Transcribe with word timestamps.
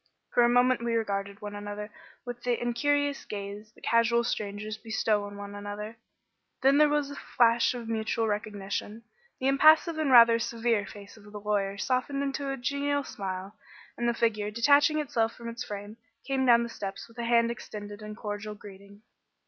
For 0.31 0.41
a 0.41 0.49
moment 0.49 0.83
we 0.83 0.95
regarded 0.95 1.41
one 1.43 1.53
another 1.53 1.91
with 2.25 2.41
the 2.41 2.59
incurious 2.59 3.23
gaze 3.23 3.71
that 3.73 3.83
casual 3.83 4.23
strangers 4.23 4.75
bestow 4.79 5.25
on 5.25 5.37
one 5.37 5.53
another; 5.53 5.95
then 6.63 6.79
there 6.79 6.89
was 6.89 7.11
a 7.11 7.15
flash 7.15 7.75
of 7.75 7.87
mutual 7.87 8.27
recognition; 8.27 9.03
the 9.39 9.47
impassive 9.47 9.99
and 9.99 10.09
rather 10.09 10.39
severe 10.39 10.87
face 10.87 11.17
of 11.17 11.31
the 11.31 11.39
lawyer 11.39 11.77
softened 11.77 12.23
into 12.23 12.49
a 12.51 12.57
genial 12.57 13.03
smile, 13.03 13.53
and 13.95 14.09
the 14.09 14.15
figure, 14.15 14.49
detaching 14.49 14.97
itself 14.97 15.35
from 15.35 15.47
its 15.49 15.63
frame, 15.63 15.97
came 16.25 16.47
down 16.47 16.63
the 16.63 16.69
steps 16.69 17.07
with 17.07 17.19
a 17.19 17.23
hand 17.25 17.51
extended 17.51 18.01
in 18.01 18.15
cordial 18.15 18.55
greeting. 18.55 19.03